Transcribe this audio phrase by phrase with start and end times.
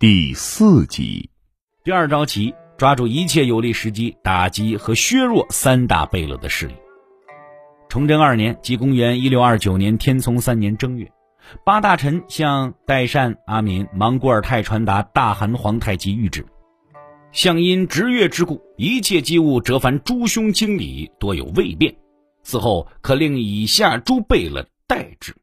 [0.00, 1.28] 第四集。
[1.82, 6.74] 第二招棋，抓住一切有利时机，打击和削弱三大贝勒的势力。
[7.88, 11.10] 崇祯二年，即公元一六二九年天聪三年正月，
[11.64, 16.46] 八大臣向代善、阿敏、莽古尔泰传达大汗皇太极谕旨：
[17.32, 21.92] 相因值月之故，一切机务折凡诸兄经理多有未便，
[22.44, 25.34] 此后可令以下诸贝勒代之。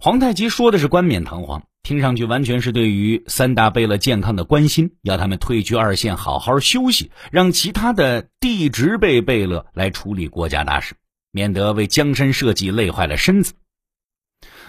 [0.00, 10.96] 皇太极说的是冠冕堂皇，听上去完全是对于三大贝勒健康的关心，要他们退居二线，好好休息，让其他的地职辈贝勒来处理国家大事。
[11.30, 13.52] 免得为江山社稷累坏了身子。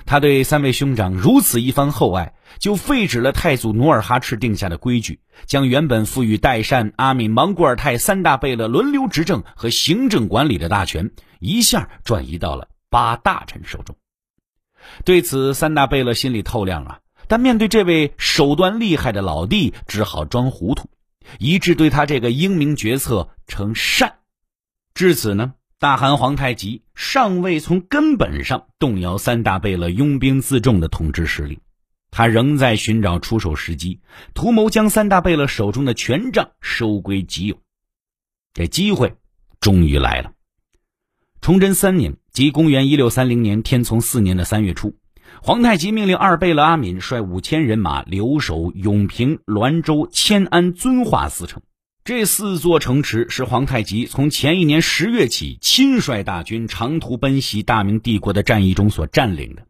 [0.05, 13.95] 他对三位兄长如此一番厚爱，就废止了太祖努尔哈赤定下的规矩，将原本赋予代善、阿敏、莽古尔泰三大贝勒轮流执政和行政管理的大权，一下转移到了八大臣手中。
[15.05, 20.89] 对此，三大贝勒心里透亮啊，但面对这位手段厉害的老弟，只好装糊涂，
[21.39, 24.15] 一致对他这个英明决策称善。
[24.93, 25.53] 至此呢。
[25.77, 31.59] 大汗皇太极尚未从根本上动摇三大贝勒拥兵自重的统治实力，
[32.11, 33.99] 他仍在寻找出手时机，
[34.33, 37.57] 图谋将三大贝勒手中的权杖收归己有。
[38.53, 39.15] 这机会
[39.59, 40.31] 终于来了。
[41.41, 44.95] 崇祯三年，即公元一六三零年天聪四年的三月初，
[45.41, 51.61] 皇太极命令二贝勒阿敏率五千人马留守永平、滦州、迁安、遵化四城。
[52.03, 59.65] 这四座城池是皇太极从前一年十月起亲率大军长途奔袭大明帝国的战役中所占领的。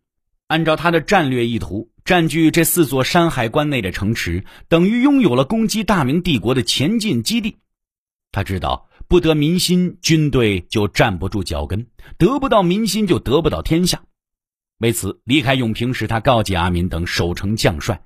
[0.47, 7.55] 按照他的战略意图，占据这四座山海关内的城池，等于拥有了攻击大明帝国的前进基地。
[8.31, 11.85] 他知道，不得民心，军队就站不住脚跟；
[12.17, 14.03] 得不到民心，就得不到天下。
[14.79, 18.01] 为此，离开永平时，他告诫阿敏等守城将帅：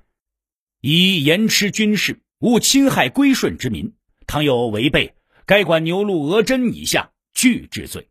[0.80, 3.94] 以严持军事，勿侵害归顺之民。
[4.26, 5.14] 倘有违背，
[5.46, 8.08] 该管牛鹿额真以下俱治罪。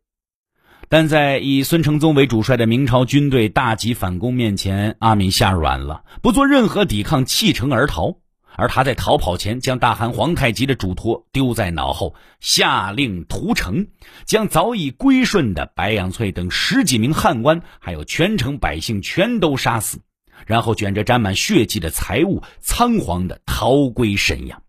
[0.88, 8.18] 但在以孙承宗为主帅的明朝军队大举反攻面前，阿敏吓软了，不做任何抵抗，弃城而逃。
[8.56, 13.86] 而他在逃跑前，将大汗皇太极的嘱托丢在脑后，下令屠城，
[14.26, 20.00] 将早已归顺的白杨翠等十几名汉官，还有全城百姓全都杀死，
[20.46, 24.62] 然后卷着沾满血迹的财物，仓皇的逃归沈阳。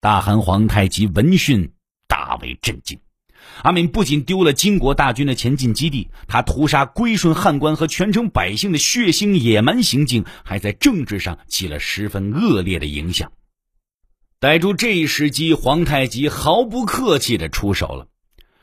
[0.00, 1.72] 大汗皇太极闻讯
[2.08, 2.98] 大为震惊，
[3.62, 13.32] 阿敏不仅丢了金国大军的前进基地，他屠杀归顺汉官和全城百姓的血腥野蛮行径，还在政治上起了十分恶劣的影响。
[14.38, 18.06] 逮住这一时机，皇太极毫不客气的出手了。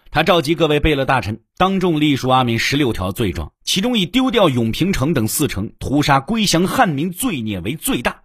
[0.09, 8.23] 他召集各位贝勒大臣，当众隶属阿敏十六条罪状，其中以丢掉永平城等四城、屠杀归降汉民罪孽为最大。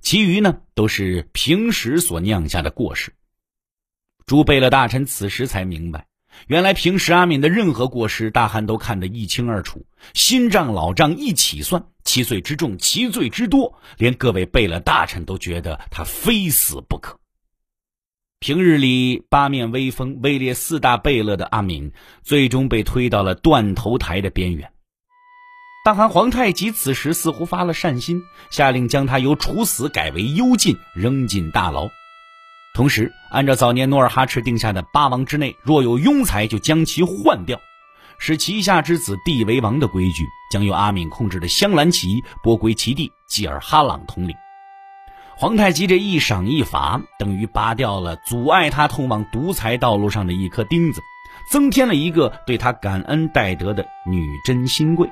[0.00, 3.14] 其余呢，都是平时所酿下的过失。
[4.26, 6.06] 诸贝勒大臣此时才明白，
[6.46, 17.18] 原来平时阿敏的任何过失，大汗都看得一清二楚，新账老账一起算，其罪之重，其罪之多，连各位贝勒大臣都觉得他非死不可。
[18.40, 21.92] 平日里八面威风、位列四大贝勒的阿敏，
[22.22, 24.70] 最终被推到了断头台的边缘。
[25.84, 31.90] 大汗皇太极此时似乎发了善心，下令将他由处死改为幽禁，扔进大牢。
[32.74, 37.60] 同时，按照早年努尔哈赤定下的八王之内若有庸才，就将其换掉，
[38.18, 44.34] 使旗下之子弟为王的规矩，将由阿敏控制的镶蓝旗拨归其弟济尔哈朗统领。
[45.36, 51.00] 皇太极这一赏一罚，等于拔掉了阻碍他通往独裁道路上的一颗钉子，
[51.52, 55.08] 增添了一个对他感恩戴德的女真新贵。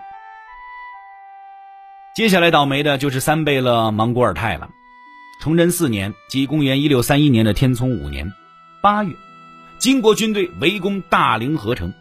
[2.16, 4.68] 接下来倒霉的就是三贝勒莽古尔泰了。
[5.42, 8.32] 崇祯四年，即公元一六三一年的天聪五年
[8.80, 9.12] 八月，
[9.76, 11.92] 金国军队围攻大凌河城。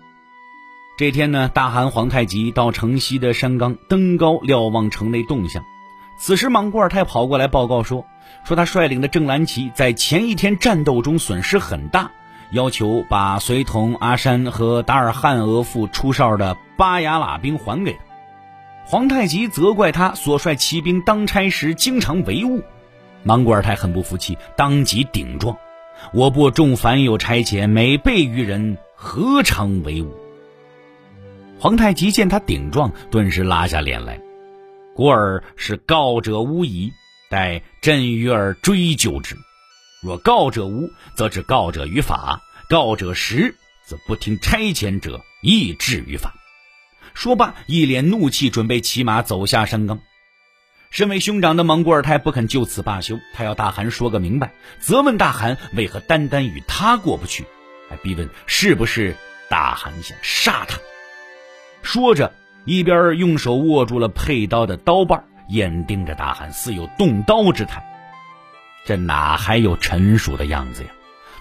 [0.96, 5.64] 这天呢，大汗皇太极到城西的山岗登高瞭望城内动向。
[6.20, 8.06] 此时，莽古尔泰跑过来报告说
[8.46, 12.12] ：“说他率领的正蓝旗在前一天战斗中损失很大，
[12.52, 18.00] 要求把随同阿山和达尔汉额驸出哨的巴雅喇兵还给他。”
[18.86, 22.62] 皇太极责怪他所率骑兵当差时经常违误，
[23.24, 25.58] 莽古尔泰很不服气，当即顶撞
[26.14, 30.16] ：“我部众凡有差遣，每备于人，何尝为伍？”
[31.60, 34.20] 皇太极见他顶撞，顿时拉下脸来
[34.96, 36.92] ：“古尔是告者无疑，
[37.30, 39.36] 待朕与尔追究之。
[40.02, 46.34] 若告者无，则只告者于法；告者实，则不听差遣者亦置于法。”
[47.14, 50.00] 说罢，一脸怒气，准备骑马走下山岗。
[50.92, 54.52] 身为兄长的莽古尔泰不肯就此罢休，他要大汗说个明白，
[54.82, 57.46] 责问大汗为何单单与他过不去，
[57.90, 59.16] 还逼问是不是
[59.50, 60.78] 大汗想杀他。
[61.82, 62.34] 说着，
[62.66, 67.82] 一边用手握住了佩刀的刀把，眼盯着大汗，似有动刀之态。
[68.86, 70.90] 这哪还有臣属的样子呀？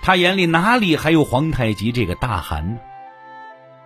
[0.00, 2.78] 他眼里哪里还有皇太极这个大汗呢？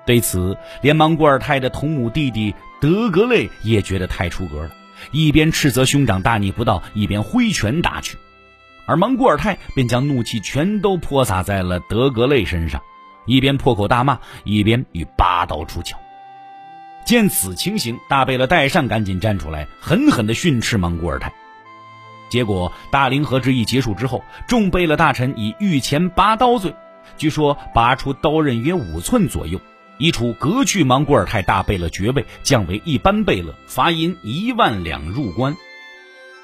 [0.04, 4.70] 对此，连莽古尔泰的同母弟弟德格类也觉得太出格了，
[5.10, 8.16] 一边斥责兄长大逆不道，一边挥拳打去。
[8.86, 12.82] 而莽古尔泰便将怒气全都泼洒在了德格类身上，
[13.26, 15.96] 一边破口大骂，一边与拔刀出鞘。
[17.06, 21.32] 见此情形，大贝勒代善赶紧站出来，狠狠地训斥莽古尔泰。
[22.30, 26.74] 结果大凌河之役结束之后，众贝勒大臣以御前拔刀罪，
[27.16, 29.60] 据说拔出刀刃约五寸左右，
[29.98, 35.56] 一处革去莽古尔泰大贝勒爵位，降为一般贝勒，罚银一万两入关。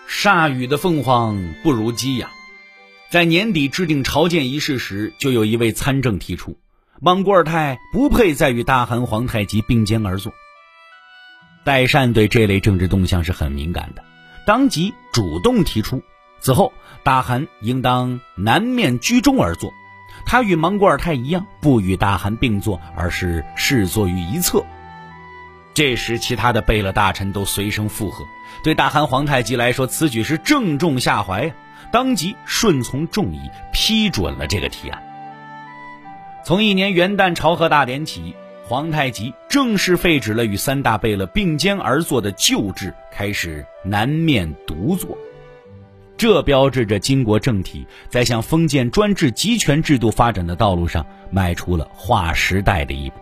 [0.08, 2.31] 铩羽的凤凰不如鸡呀！
[3.11, 6.56] 在年底制定朝见仪式时，就有一位参政提出，
[7.00, 10.32] 莽古尔泰不配再与大汗皇太极并肩而坐。
[11.64, 14.05] 代善对这类政治动向是很敏感的，
[14.46, 16.03] 当即主动提出，
[16.38, 16.73] 此后
[17.03, 19.73] 大汗应当南面居中而坐。
[20.26, 24.64] 他与莽古尔泰一样，不与大汗并坐，而是侍坐于一侧。
[25.75, 28.25] 这时，其他的贝勒大臣都随声附和。
[28.62, 31.55] 对大汗皇太极来说，此举是正中下怀呀，
[31.93, 35.02] 当即顺从众议，批准了这个提案。
[36.44, 38.34] 从一年元旦朝贺大典起。
[38.62, 45.19] 皇太极正式废止了与三大贝勒并肩而坐的旧制，开始南面独坐。
[46.20, 53.17] 这标志着金国政体在向封建专制集权制度发展的道路上迈出了划时代的一步。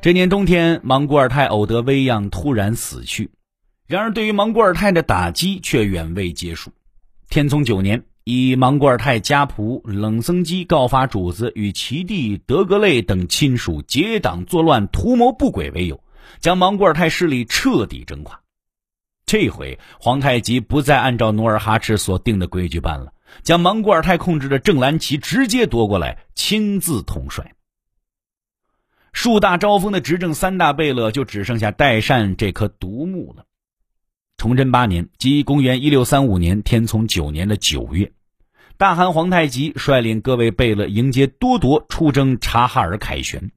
[0.00, 3.30] 这年冬天，莽古尔泰偶得危恙，突然死去。
[3.88, 6.70] 然而，对于莽古尔泰的打击却远未结束。
[7.28, 8.04] 天聪九年。
[8.22, 16.00] 以莽古尔泰家仆冷僧基告发主子与其弟德格类等亲属结党作乱、图谋不轨为由，
[16.38, 18.38] 将莽古尔泰势力彻底征垮。
[19.28, 27.52] 这回皇太极不再按照努尔哈赤所定的规矩办了，将蒙古尔泰控制的正蓝旗直接夺过来，亲自统帅。
[29.12, 33.44] 树大招风的执政三大贝勒就只剩下代善这棵独木了。
[34.38, 38.10] 崇祯八年，即公元一六三五年天聪九年的九月。
[38.78, 43.50] 大汗皇太极率领各位贝勒迎接多铎出征察哈尔凯旋。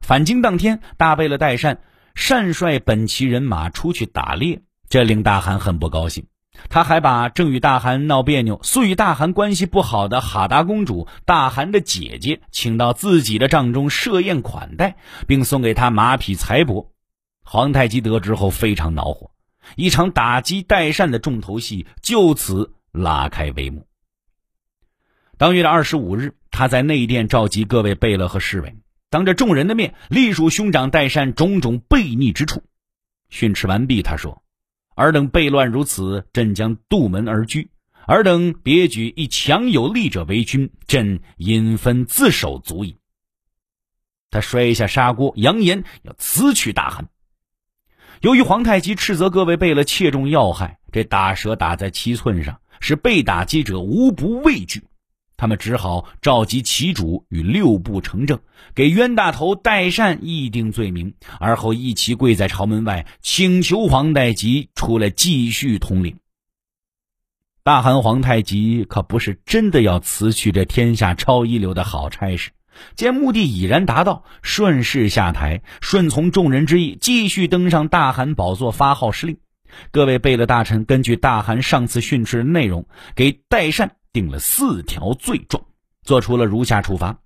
[0.00, 1.82] 返京当天，大贝勒代善
[2.16, 4.62] 善率本旗人马出去打猎，
[4.94, 6.28] 这令大汗很不高兴。
[6.70, 14.96] 他还把正与大汗闹别扭、素与大汗关系不好的哈达公主大汗的姐姐请到自己的帐中设宴款待，
[15.26, 16.90] 并送给他马匹财帛。
[17.42, 19.32] 皇太极得知后非常恼火，
[19.74, 23.88] 一场打击代善的重头戏就此拉开帷幕。
[25.36, 28.76] 当月的二十五日，他在内殿召集各位贝勒和侍卫，
[29.10, 32.62] 当着众人的面，隶属兄长代善种种悖逆之处。
[33.28, 34.40] 训斥完毕，他说
[34.94, 37.68] ：“尔等悖乱如此，朕将杜门而居；
[38.06, 42.96] 尔等别举一强有力者为君，朕因分自守足矣。”
[44.30, 47.08] 他摔下砂锅，扬言要辞去大汗。
[48.20, 54.84] 由于皇太极斥责各位贝勒切中要害，这打蛇打在七寸上，使被打击者无不畏惧。
[55.36, 58.38] 他们只好召集旗主与六部成正，
[58.74, 66.18] 给冤大头代善议定罪名，而后一齐跪在朝门外，请求皇太极出来继续统领。
[67.62, 72.50] 大汗皇太极可不是真的要辞去这天下超一流的好差事，
[72.94, 79.38] 见目的已然达到，顺势下台，顺从众人之意，继续登上大汗宝座发号施令。
[79.90, 83.96] 各位贝勒大臣根据大汗上次训斥的内容，给代善。
[84.14, 85.64] 定了四条罪状，
[86.04, 87.18] 做出了如下处罚：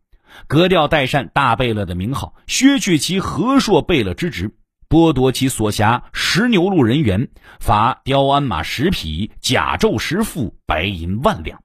[0.46, 4.54] 革掉代善大贝勒的名号，削去其和硕贝勒之职，
[4.88, 7.28] 剥夺其所辖十牛路人员，
[7.60, 11.60] 罚雕鞍马十匹，甲胄十副，白银万两。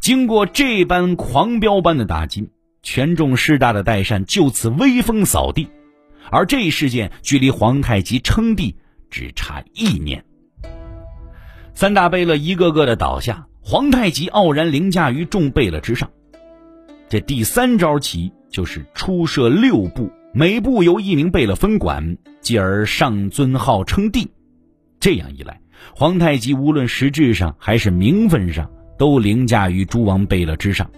[0.00, 2.50] 经过这般狂飙般的打击，
[2.82, 5.70] 权重势大的代善就此威风扫地。
[6.30, 8.76] 而这一事件距离皇太极称帝
[9.14, 10.24] 只差一年，
[11.72, 13.46] 三大贝勒一个个的倒下。
[13.60, 16.10] 皇太极傲然凌驾于众贝勒之上，
[17.08, 24.28] 这第三招棋就是出设六部，每部由一名贝勒分管，继而上尊号称帝。
[24.98, 25.60] 这样一来，
[25.94, 28.68] 皇太极无论实质上还是名分上，
[28.98, 30.90] 都凌驾于诸王贝勒之上，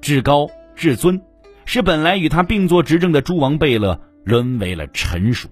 [0.00, 1.20] 至高至尊，
[1.64, 5.48] 使本来与他并坐执政的诸王贝勒沦为了臣属。